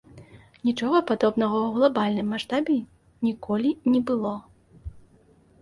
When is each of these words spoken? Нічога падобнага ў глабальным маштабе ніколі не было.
Нічога 0.69 1.01
падобнага 1.11 1.57
ў 1.65 1.75
глабальным 1.75 2.27
маштабе 2.37 2.77
ніколі 3.29 3.75
не 3.97 4.01
было. 4.11 4.33